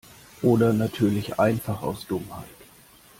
[0.41, 2.47] Oder natürlich einfach aus Dummheit.